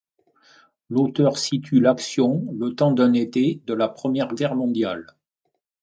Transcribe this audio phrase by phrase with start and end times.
[0.89, 5.05] L’auteur situe l’action le temps d’un été de la Première Guerre mondiale.